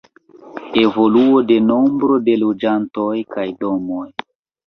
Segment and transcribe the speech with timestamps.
[0.83, 4.09] Evoluo de nombro de loĝantoj kaj domoj.